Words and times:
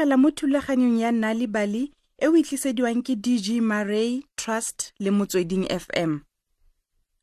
amogela 0.00 0.16
mo 0.16 0.30
thulaganyong 0.30 0.98
ya 1.00 1.12
nna 1.12 1.34
le 1.34 1.46
bale 1.46 1.92
e 2.18 2.26
o 2.28 2.32
itlisediwang 2.32 3.02
ke 3.04 3.16
dg 3.16 3.60
maray 3.60 4.24
trust 4.36 4.92
le 4.98 5.10
motsweding 5.10 5.68
fm 5.68 6.20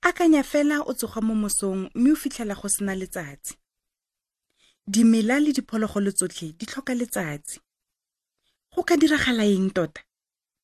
akanya 0.02 0.44
fela 0.44 0.82
o 0.85 0.94
tsoga 0.94 1.21
mo 1.21 1.34
mosong 1.34 1.90
mme 1.95 2.12
o 2.12 2.16
fitlhela 2.16 2.54
go 2.54 2.68
sena 2.70 2.94
letsatsi 2.95 3.55
dimela 4.88 5.40
le 5.40 5.54
diphologolo 5.58 6.12
tsotlhe 6.13 6.54
di 6.54 6.66
tlhoka 6.70 6.94
letsatsi 6.94 7.59
go 8.76 8.84
ka 8.84 8.96
diragala 8.96 9.46
eng 9.46 9.73
tota 9.73 10.02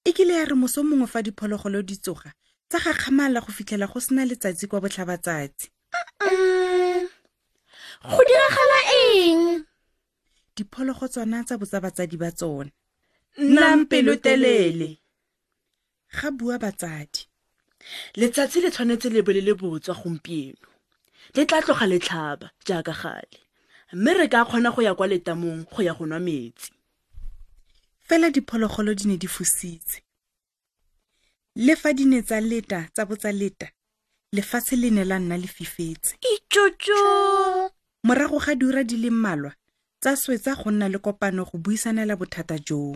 e 0.05 0.13
kile 0.13 0.33
ya 0.37 0.45
re 0.45 0.53
moso 0.55 0.83
mongwe 0.83 1.07
fa 1.07 1.21
diphologolo 1.25 1.81
di 1.81 1.97
tsoga 1.97 2.29
tsa 2.69 2.77
ga 2.79 2.93
kgamala 2.93 3.41
go 3.41 3.49
fitlhela 3.51 3.87
go 3.89 3.99
sena 3.99 4.21
letsatsi 4.25 4.67
kwa 4.69 4.81
botlhabatsatsi 4.85 5.65
go 8.05 8.21
diragala 8.29 8.79
eng 9.01 9.65
diphologotswana 10.57 11.39
tsa 11.45 11.55
botsa 11.61 11.79
batsadi 11.83 12.17
ba 12.21 12.29
tsone 12.37 12.69
nnang 13.45 13.83
pelotelele 13.89 14.89
ga 16.15 16.29
bua 16.37 16.55
batsadi 16.63 17.21
letsatsi 18.19 18.57
le 18.63 18.69
tshwanetse 18.73 19.07
le 19.15 19.21
bole 19.25 19.41
le 19.47 19.53
botswa 19.61 19.93
gompieno 20.01 20.67
le 21.35 21.41
tla 21.49 21.59
tloga 21.65 21.85
letlhaba 21.91 22.47
jaaka 22.67 22.93
gale 23.01 23.37
mme 23.95 24.11
re 24.19 24.25
ka 24.33 24.39
kgona 24.47 24.69
go 24.75 24.81
ya 24.87 24.93
kwa 24.97 25.07
letamong 25.13 25.61
go 25.71 25.79
ya 25.87 25.93
go 25.97 26.05
nwa 26.05 26.19
metsi 26.27 26.67
fela 28.07 28.27
diphologolo 28.35 28.91
di 28.97 29.05
ne 29.09 29.17
di 29.17 29.27
fositse 29.35 29.97
le 31.65 31.73
fa 31.75 31.93
di 31.97 32.05
ne 32.05 32.19
tsa 32.21 32.37
leta 32.41 32.79
tsa 32.93 33.03
botsa 33.09 33.31
leta 33.31 33.67
lefatshe 34.35 34.75
le 34.81 34.89
ne 34.89 35.03
la 35.05 35.17
nna 35.19 35.37
le 35.37 35.47
fifetse 35.47 36.17
itsotso 36.33 36.99
morago 38.05 38.37
ga 38.45 38.53
diura 38.55 38.81
di 38.83 38.97
le 39.01 39.09
mmalwa 39.09 39.51
tsa 40.03 40.15
swetsa 40.21 40.53
go 40.61 40.69
nna 40.71 40.87
le 40.93 40.99
kopano 41.05 41.45
go 41.47 41.55
buisanela 41.63 42.15
bothata 42.19 42.57
joo 42.67 42.91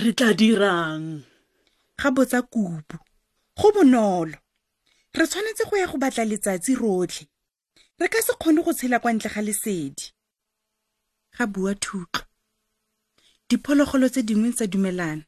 re 0.00 0.12
tla 0.12 0.30
dirang 0.40 1.04
ga 2.00 2.08
botsa 2.16 2.40
kupu 2.52 2.96
go 3.58 3.68
bonolo 3.74 4.36
re 5.16 5.24
tshwanetse 5.30 5.64
go 5.68 5.76
ya 5.80 5.86
go 5.90 5.96
batla 6.02 6.24
letsatsi 6.30 6.72
rotlhe 6.80 7.24
re 8.00 8.06
ka 8.12 8.20
se 8.26 8.32
kgone 8.36 8.60
go 8.64 8.72
tshela 8.76 8.98
kwa 9.02 9.12
ntle 9.12 9.30
ga 9.34 9.40
lesedi 9.46 10.04
ga 11.36 11.44
bua 11.52 11.72
thutlo 11.84 12.24
diphologolo 13.48 14.08
tse 14.12 14.20
dingwe 14.28 14.52
tsa 14.52 14.66
dumelana 14.66 15.24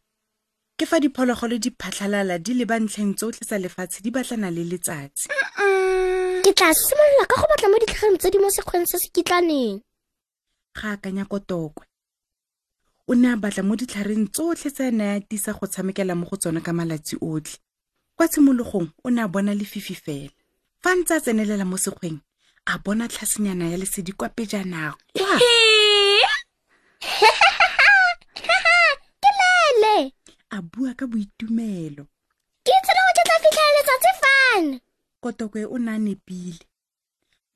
ke 0.76 0.84
fa 0.86 1.00
diphologolo 1.00 1.56
di 1.64 1.70
phatlhalala 1.80 2.36
di 2.44 2.52
le 2.54 2.64
bantlheng 2.70 3.16
tsotlhe 3.16 3.40
tsa 3.48 3.56
lefatshe 3.62 4.04
di 4.04 4.10
batlana 4.12 4.52
le 4.52 4.68
letsatsi 4.72 5.32
ke 6.44 6.52
tla 6.58 6.70
simolola 6.76 7.24
ka 7.24 7.40
go 7.40 7.44
batla 7.48 7.68
mo 7.72 7.80
ditlhageng 7.80 8.18
tse 8.20 8.28
di 8.28 8.36
mo 8.38 8.52
sekgweng 8.52 8.84
se 8.84 8.96
se 9.00 9.08
kitlaneng 9.08 9.80
ga 10.74 10.90
akanya 10.96 11.24
kotokwe 11.24 11.86
o 13.08 13.12
ne 13.14 13.28
a 13.28 13.36
batla 13.36 13.62
mo 13.62 13.76
ditlhareng 13.76 14.32
tsotlhe 14.32 14.70
tse 14.72 14.90
ne 14.90 15.04
a 15.14 15.20
tisa 15.20 15.52
go 15.52 15.66
tshamekela 15.66 16.14
mo 16.16 16.24
go 16.28 16.36
tsone 16.40 16.60
ka 16.64 16.72
malatsi 16.72 17.14
otlhe 17.20 17.58
kwa 18.16 18.26
tshimologong 18.30 18.88
o 19.06 19.10
ne 19.12 19.20
a 19.22 19.28
bona 19.32 19.52
lefifi 19.54 19.94
fela 20.04 20.32
fa 20.82 20.90
ntse 20.96 21.12
a 21.14 21.20
tsenelela 21.22 21.64
mo 21.70 21.76
sekgweng 21.84 22.18
a 22.66 22.74
bona 22.84 23.04
tlhasenyana 23.10 23.64
ya 23.72 23.76
lesedi 23.82 24.12
kwa 24.18 24.28
pejanako 24.36 25.00
ke 28.34 28.56
lele 29.40 30.12
a 30.50 30.62
bua 30.70 30.90
ka 30.98 31.04
boitumelo 31.10 32.04
ke 32.64 32.72
tsela 32.84 33.00
go 33.06 33.10
ketla 33.16 33.36
fitlhaeletsatsi 33.44 34.10
fane 34.22 34.76
kotokwe 35.20 35.62
o 35.68 35.76
ne 35.78 35.90
a 35.92 35.98
nepile 35.98 36.64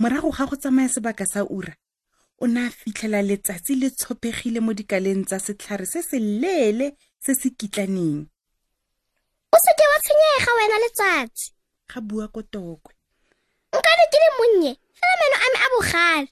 morago 0.01 0.29
ga 0.37 0.45
go 0.47 0.57
tsamaya 0.57 0.89
sebaka 0.93 1.25
sa 1.27 1.45
ura 1.47 1.73
o 2.43 2.47
ne 2.47 2.67
a 2.67 2.71
fitlhela 2.71 3.21
letsatsi 3.25 3.75
le 3.81 3.89
tshopegile 3.97 4.61
mo 4.61 4.73
dikaleng 4.77 5.25
tsa 5.25 5.39
setlhare 5.45 5.87
se 5.93 6.01
se 6.09 6.19
leele 6.21 6.87
se 7.25 7.33
se 7.41 7.49
kitlaneng 7.59 8.21
o 9.55 9.57
seke 9.65 9.85
wa 9.91 9.99
tshwenyega 10.05 10.51
wena 10.57 10.77
letsatsi 10.85 11.47
ga 11.91 11.99
bua 12.07 12.27
kotokwe 12.35 12.93
nka 13.77 13.93
ne 13.99 14.05
ke 14.13 14.19
le 14.23 14.29
monnye 14.39 14.73
fela 14.99 15.15
meno 15.21 15.37
a 15.45 15.47
me 15.53 15.59
a 15.65 15.69
bogale 15.73 16.29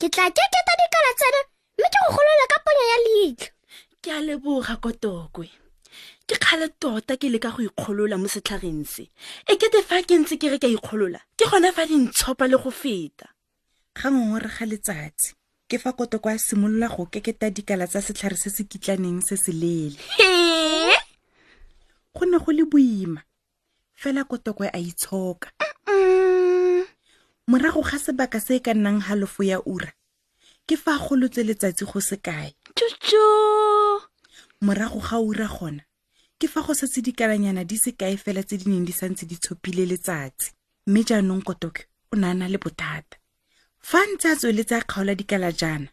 ke 0.00 0.06
tla 0.12 0.24
keketa 0.36 0.72
dikala 0.80 1.10
tseno 1.18 1.40
mme 1.78 1.88
ke 1.92 1.98
go 2.04 2.10
golole 2.16 2.44
ka 2.52 2.58
ponya 2.64 2.84
ya 2.92 2.98
leitlho 3.06 3.52
ke 4.04 4.08
a 4.16 4.20
leboga 4.26 4.74
kotokwe 4.84 5.46
ke 6.28 6.34
kgale 6.42 6.68
tota 6.80 7.16
ke 7.16 7.28
leka 7.32 7.54
go 7.56 7.60
ikgolola 7.68 8.20
mo 8.20 8.28
setlhageng 8.28 8.84
se 8.92 9.04
e 9.50 9.52
kete 9.60 9.80
fa 9.88 10.04
ke 10.04 10.12
ntse 10.20 10.36
ke 10.36 10.52
re 10.52 10.58
ka 10.62 10.68
ikgolola 10.68 11.20
ke 11.40 11.48
gona 11.48 11.72
fa 11.72 11.88
dintshopa 11.88 12.44
le 12.50 12.56
go 12.60 12.68
feta 12.70 13.28
ga 13.96 14.06
ngongore 14.12 14.50
ga 14.56 14.64
letsatsi 14.68 15.37
ke 15.68 15.78
fa 15.78 15.92
koto 15.92 16.18
kwa 16.18 16.38
simolola 16.38 16.88
go 16.88 17.04
keketa 17.06 17.50
dikala 17.52 17.86
tsa 17.86 18.00
setlhare 18.00 18.36
se 18.40 18.50
se 18.56 18.64
kitlaneng 18.64 19.20
se 19.28 19.36
se 19.36 19.52
leele 19.60 19.98
go 22.16 22.24
ne 22.24 22.38
go 22.44 22.52
le 22.56 22.64
boima 22.64 23.20
fela 23.92 24.24
kotoko 24.24 24.64
a 24.72 24.78
itshoka 24.80 25.48
morago 27.50 27.82
ga 27.88 27.98
sebaka 28.04 28.40
se 28.40 28.56
e 28.56 28.60
ka 28.64 28.72
nnang 28.74 29.00
halofo 29.08 29.42
ya 29.50 29.60
ura 29.66 29.92
ke 30.66 30.74
fa 30.76 30.96
a 30.96 31.02
golotse 31.08 31.44
letsatsi 31.44 31.84
go 31.84 32.00
se 32.00 32.16
kae 32.16 32.48
tsotso 32.76 33.24
morago 34.64 34.98
ga 35.04 35.20
ura 35.20 35.46
gona 35.54 35.84
ke 36.40 36.48
fa 36.48 36.64
go 36.64 36.72
setse 36.74 37.04
dikalanyana 37.04 37.64
di 37.68 37.76
se 37.76 37.92
kae 37.92 38.16
fela 38.16 38.40
tse 38.40 38.56
di 38.56 38.72
neng 38.72 38.86
di 38.88 38.92
santse 38.96 39.28
di 39.28 39.36
tshopile 39.36 39.84
letsatsi 39.84 40.48
mme 40.88 41.04
jaanong 41.04 41.44
kotoke 41.44 41.92
o 42.12 42.16
ne 42.16 42.26
a 42.26 42.34
na 42.34 42.48
le 42.48 42.56
bothata 42.56 43.20
fa 43.86 43.98
ntse 44.12 44.26
a 44.28 44.34
tsweletsa 44.36 44.76
a 44.78 44.82
kgaola 44.84 45.14
dikalajana 45.18 45.88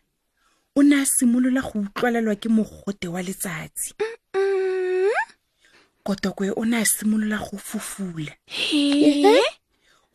o 0.78 0.81
ne 0.88 0.96
a 1.01 1.06
simolola 1.13 1.62
go 1.68 1.79
utlwalelwa 1.85 2.35
ke 2.35 2.50
mogote 2.50 3.07
wa 3.07 3.22
letsatsi 3.22 3.94
mm-hmm. 4.00 5.31
kotokwe 6.03 6.51
o 6.57 6.66
ne 6.66 6.78
a 6.81 6.85
simolola 6.85 7.38
go 7.46 7.57
fufula 7.57 8.34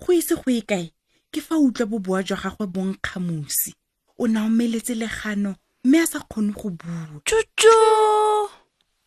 go 0.03 0.13
ise 0.13 0.35
go 0.35 0.51
ye 0.51 0.61
kae 0.63 0.87
ke 1.33 1.41
fa 1.41 1.59
utlwa 1.59 1.87
boboa 1.87 2.23
jwa 2.23 2.37
gagwe 2.43 2.67
bonkgamosi 2.67 3.75
o 4.19 4.27
ne 4.29 4.39
a 4.39 4.43
omeletse 4.45 4.95
legano 4.95 5.55
mme 5.85 5.99
a 6.01 6.07
sa 6.07 6.21
kgone 6.21 6.53
go 6.53 6.71
bua 6.71 7.09
tsotso 7.25 7.77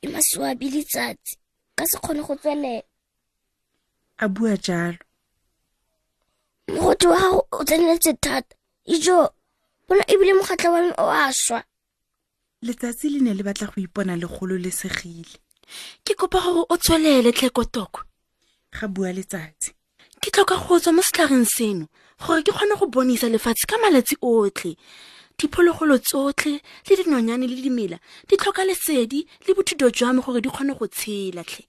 e 0.01 0.07
maswabi 0.07 0.69
letsatsi 0.71 1.37
ka 1.77 1.83
se 1.87 1.97
kgone 1.99 2.23
go 2.23 2.35
tswelela 2.35 2.81
a 4.17 4.27
bua 4.27 4.57
jalo 4.57 4.97
mogoti 6.69 7.07
wa 7.07 7.19
gago 7.19 7.47
o 7.51 7.63
tseneletse 7.63 8.13
thata 8.25 8.55
ijo 8.95 9.33
bona 9.87 10.03
ebile 10.13 10.33
mokgatlha 10.33 10.71
wa 10.71 10.81
me 10.81 10.91
o 10.97 11.05
a 11.11 11.27
šwa 11.33 11.59
letsatsi 12.65 13.09
le 13.13 13.19
ne 13.19 13.33
le 13.33 13.43
batla 13.43 13.67
go 13.67 13.81
ipona 13.83 14.15
legolo 14.15 14.55
le 14.57 14.71
segile 14.71 15.35
ke 16.05 16.15
kopa 16.15 16.39
gore 16.39 16.63
o 16.71 16.75
tswelele 16.77 17.31
tlekotoko 17.35 17.99
ga 18.79 18.87
bua 18.87 19.11
letsatsi 19.11 19.75
ke 20.23 20.31
tlhoka 20.31 20.55
go 20.63 20.79
tswa 20.79 20.95
mo 20.95 21.01
setlhareng 21.03 21.43
seno 21.45 21.85
gore 22.23 22.43
ke 22.43 22.51
kgone 22.55 22.79
go 22.79 22.87
bonisa 22.87 23.27
lefatshe 23.27 23.67
ka 23.67 23.75
malatsi 23.83 24.15
otlhe 24.23 24.73
diphologolo 25.37 25.97
tsotlhe 25.99 26.61
le 26.87 26.93
dinonyane 26.95 27.43
le 27.43 27.57
dimela 27.59 27.97
di 28.27 28.39
tlhoka 28.39 28.63
lesedi 28.63 29.27
le 29.43 29.51
bothuto 29.51 29.91
jwa 29.91 30.15
me 30.15 30.21
gore 30.23 30.39
di 30.39 30.47
kgone 30.47 30.71
go 30.79 30.87
tshelatlhe 30.87 31.67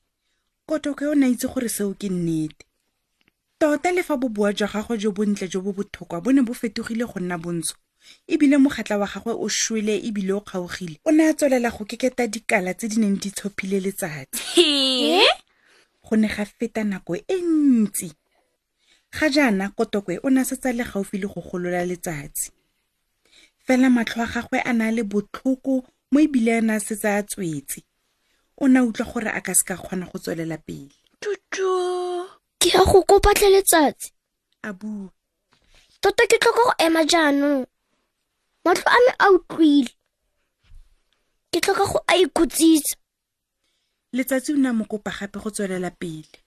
kotoka 0.70 1.10
o 1.10 1.14
na 1.18 1.26
itse 1.26 1.46
gore 1.50 1.66
seo 1.68 1.94
ke 1.98 2.06
nnete 2.08 2.62
tota 3.58 3.92
le 3.92 4.02
fa 4.02 4.16
boboa 4.16 4.52
jwa 4.52 4.68
gagwe 4.68 4.98
jo 4.98 5.12
bontle 5.12 5.48
jo 5.48 5.60
bo 5.60 5.72
bothokwa 5.72 6.20
bo 6.20 6.32
ne 6.32 6.42
bo 6.42 6.54
fetogile 6.54 7.04
go 7.04 7.20
nna 7.20 7.38
bontsho 7.38 7.74
ebile 8.26 8.58
mokgatla 8.58 8.98
wa 8.98 9.06
gagwe 9.06 9.32
o 9.32 9.48
shwele 9.48 9.94
ebile 10.06 10.32
o 10.32 10.40
kgaogile 10.40 10.98
o 11.04 11.10
ne 11.12 11.28
a 11.28 11.34
tswelela 11.34 11.70
go 11.70 11.84
keketa 11.84 12.26
dikala 12.26 12.74
tse 12.74 12.88
di 12.88 12.98
neng 13.00 13.20
di 13.22 13.30
tshophile 13.30 13.80
letsatsi 13.80 15.22
go 16.02 16.16
ne 16.16 16.28
ga 16.28 16.44
feta 16.44 16.84
nako 16.84 17.16
e 17.16 17.36
ntsi 17.40 18.12
ga 19.20 19.30
jaana 19.30 19.68
kotokwe 19.70 20.18
o 20.22 20.30
ne 20.30 20.40
a 20.40 20.44
setse 20.44 20.72
le 20.72 20.84
gaufi 20.84 21.18
le 21.18 21.26
go 21.26 21.40
golola 21.40 21.84
letsatsi 21.86 22.50
fela 23.66 23.90
matlho 23.90 24.22
a 24.22 24.26
gagwe 24.26 24.58
a 24.60 24.72
na 24.72 24.90
le 24.90 25.02
botlhoko 25.02 25.86
mo 26.10 26.18
ebile 26.20 26.58
a 26.58 26.60
ne 26.60 26.74
a 26.74 26.80
setse 26.80 27.06
a 27.08 27.22
tswetse 27.22 27.82
o 28.58 28.66
ne 28.68 28.78
a 28.78 28.82
utlwa 28.84 29.06
gore 29.12 29.30
a 29.30 29.40
ka 29.40 29.54
se 29.54 29.62
ka 29.64 29.76
kgona 29.78 30.10
go 30.10 30.18
tswelela 30.18 30.58
pele 30.58 30.90
tutu 31.20 31.70
ke 32.64 32.70
ya 32.72 32.80
go 32.88 33.04
kopa 33.04 33.28
tle 33.36 33.50
letsatsi 33.52 34.08
a 34.64 34.72
bua 34.72 35.12
tota 36.00 36.24
ke 36.24 36.40
tlhoka 36.40 36.64
go 36.64 36.72
ema 36.80 37.04
jaanong 37.04 37.66
matlo 38.64 38.88
a 38.88 38.98
me 39.04 39.10
a 39.20 39.26
utlwile 39.36 39.92
ke 41.52 41.60
tlhoka 41.60 41.84
go 41.92 41.98
a 42.08 42.16
ikhutsitsa 42.24 42.96
letsatsi 44.16 44.56
o 44.56 44.56
ne 44.56 44.68
a 44.72 44.72
mo 44.72 44.84
kopa 44.88 45.12
gape 45.12 45.36
go 45.44 45.50
tswelela 45.52 45.90
pele 45.90 46.40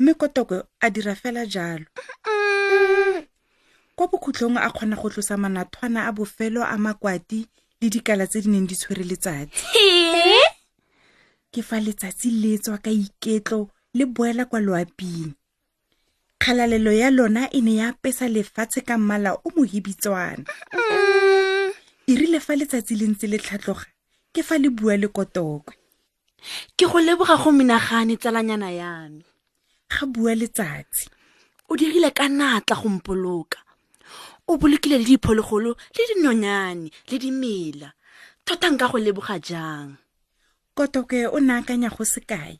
mme 0.00 0.14
kotoko 0.16 0.64
a 0.80 0.90
dira 0.90 1.12
fela 1.14 1.44
jalo 1.46 1.84
kwa 3.96 4.08
bokhutlong 4.08 4.56
a 4.56 4.72
kgona 4.72 4.96
go 4.96 5.08
tlosa 5.12 5.36
manathwana 5.36 6.08
a 6.08 6.12
bofelo 6.16 6.64
a 6.64 6.78
makwati 6.80 7.44
le 7.80 7.90
dikala 7.92 8.24
tse 8.26 8.40
di 8.48 8.48
neng 8.48 8.64
di 8.68 8.76
tshwere 8.80 9.04
letsatsi 9.04 9.60
ke 11.52 11.60
fa 11.60 11.76
letsatsi 11.84 12.32
le 12.32 12.56
tswa 12.58 12.80
ka 12.80 12.90
iketlo 12.90 13.68
le 13.94 14.06
boela 14.06 14.44
kwa 14.44 14.60
loaping 14.60 15.32
kgalalelo 16.42 16.92
ya 16.92 17.08
lona 17.14 17.42
e 17.50 17.60
ne 17.62 17.74
ya 17.78 17.92
pesa 17.94 18.26
lefatshe 18.28 18.80
ka 18.82 18.98
mmala 18.98 19.32
o 19.38 19.46
mohibitswana 19.56 20.50
e 22.10 22.12
rile 22.18 22.40
fa 22.42 22.52
letsatsi 22.58 22.98
le 22.98 23.06
ntse 23.12 23.26
le 23.30 23.38
tlhatloga 23.38 23.86
ke 24.34 24.40
fa 24.48 24.58
le 24.58 24.68
bua 24.74 24.94
le 24.98 25.08
kotokwe 25.14 25.72
ke 26.76 26.84
go 26.90 26.98
leboga 27.06 27.36
go 27.42 27.50
menagane 27.54 28.18
tsalanyana 28.18 28.70
yano 28.80 29.22
ga 29.92 30.02
bua 30.10 30.34
letsatsi 30.34 31.06
o 31.70 31.78
dirile 31.78 32.10
ka 32.10 32.26
natla 32.26 32.74
go 32.80 32.88
mpoloka 32.98 33.60
o 34.50 34.58
bolokile 34.58 34.98
le 34.98 35.06
diphologolo 35.06 35.70
le 35.94 36.02
dinonyane 36.10 36.90
le 37.08 37.16
dimela 37.22 37.88
thota 38.46 38.66
nka 38.74 38.86
go 38.90 38.98
leboga 38.98 39.38
jang 39.38 39.94
kotokwe 40.74 41.30
o 41.30 41.38
ne 41.38 41.52
akanya 41.54 41.94
go 41.94 42.02
sekae 42.14 42.58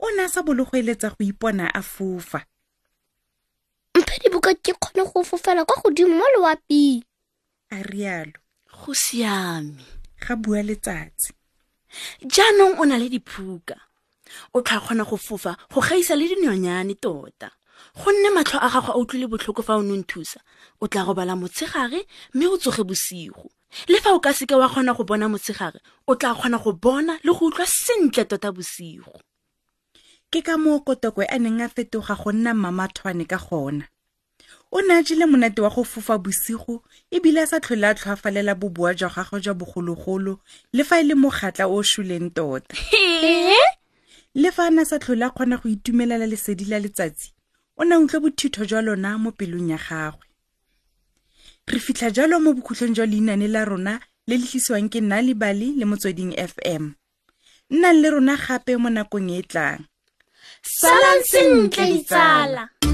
o 0.00 0.08
ne 0.16 0.22
a 0.22 0.28
sa 0.32 0.40
bologoeletsa 0.46 1.08
go 1.14 1.22
ipona 1.26 1.66
a 1.78 1.82
fofa 1.92 2.40
mphe 3.98 4.14
diboka 4.22 4.50
ke 4.54 4.72
kgone 4.74 5.02
go 5.10 5.20
fofela 5.24 5.64
kwa 5.68 5.76
godimo 5.84 6.14
mo 6.18 6.24
loaping 6.34 7.02
a 7.74 7.82
rialo 7.90 8.38
go 8.78 8.92
siame 9.04 9.82
ga 10.22 10.34
bua 10.42 10.60
letsatsi 10.68 11.32
jaanong 12.32 12.78
o 12.80 12.84
na 12.86 12.96
le 13.00 13.08
diphuka 13.10 13.76
o 14.54 14.62
tlha 14.62 14.78
kgona 14.84 15.04
go 15.08 15.16
fofa 15.16 15.52
go 15.72 15.80
gaisa 15.82 16.14
le 16.14 16.30
dinyonyane 16.30 16.94
tota 16.94 17.50
gonne 17.98 18.30
matlho 18.30 18.58
a 18.62 18.68
gago 18.70 18.94
a 18.94 18.98
utlwile 19.02 19.26
botlhoko 19.26 19.62
fa 19.66 19.82
o 19.82 19.82
neng 19.82 20.06
thusa 20.06 20.38
o 20.80 20.86
tla 20.86 21.02
robala 21.02 21.34
motshegare 21.34 22.06
mme 22.34 22.46
o 22.46 22.56
tsoge 22.58 22.86
bosigo 22.86 23.50
le 23.90 23.98
fa 23.98 24.14
o 24.14 24.22
ka 24.22 24.30
seke 24.30 24.54
wa 24.54 24.70
kgona 24.70 24.94
go 24.94 25.02
bona 25.02 25.26
motshegare 25.26 25.82
o 26.06 26.14
tla 26.14 26.38
kgona 26.38 26.58
go 26.62 26.70
bona 26.72 27.18
le 27.26 27.34
go 27.34 27.50
utlwa 27.50 27.66
sentle 27.66 28.24
tota 28.30 28.54
bosigo 28.54 29.18
ke 30.30 30.44
ka 30.44 30.54
moo 30.60 30.78
kotoko 30.84 31.24
a 31.24 31.36
e 31.36 31.38
neng 31.40 31.64
a 31.64 31.68
fetoga 31.72 32.12
go 32.22 32.30
nna 32.36 32.52
mmamathwane 32.54 33.24
ka 33.24 33.38
gona 33.40 33.88
o 34.68 34.78
ne 34.84 34.98
a 35.00 35.02
jele 35.02 35.24
monate 35.24 35.58
wa 35.64 35.70
go 35.72 35.80
fofa 35.84 36.18
bosigo 36.20 36.84
e 37.08 37.16
bile 37.20 37.40
a 37.40 37.46
sa 37.48 37.60
tlhole 37.60 37.88
a 37.88 37.94
tlhoafalela 37.96 38.52
boboa 38.54 38.92
jwa 38.94 39.08
gagwe 39.08 39.40
jwa 39.40 39.54
bogologolo 39.54 40.40
le 40.72 40.84
fa 40.84 41.00
e 41.00 41.04
le 41.08 41.14
mogatla 41.16 41.66
o 41.72 41.80
o 41.80 41.82
šuleng 41.82 42.28
tota 42.36 42.76
le 44.34 44.52
fa 44.52 44.68
a 44.68 44.70
ne 44.70 44.82
a 44.84 44.84
sa 44.84 44.98
tlhole 45.00 45.24
a 45.24 45.30
kgona 45.32 45.56
go 45.56 45.64
itumelela 45.68 46.28
lesedi 46.28 46.64
la 46.68 46.76
letsatsi 46.78 47.32
o 47.80 47.84
ne 47.88 47.94
a 47.96 47.98
utlwa 47.98 48.20
bothitho 48.28 48.68
jwa 48.68 48.82
lona 48.84 49.16
mo 49.16 49.32
pelong 49.32 49.72
ya 49.72 49.80
gagwe 49.80 50.28
re 51.72 51.78
fitlha 51.80 52.12
jalo 52.12 52.36
mo 52.36 52.52
bokhutlong 52.52 52.92
jwa 52.92 53.08
leinane 53.08 53.48
la 53.48 53.64
rona 53.64 53.96
le 54.28 54.36
le 54.36 54.44
tlisiwang 54.44 54.92
ke 54.92 55.00
nna 55.00 55.24
lebale 55.24 55.72
le 55.72 55.84
motsweding 55.88 56.36
fm 56.36 56.92
nnang 57.72 57.96
le 57.96 58.10
rona 58.12 58.36
gape 58.36 58.76
mo 58.76 58.92
nakong 58.92 59.32
e 59.32 59.40
e 59.40 59.48
tlang 59.48 59.88
salang 60.62 61.22
sentle 61.30 61.84
ditsala 61.88 62.87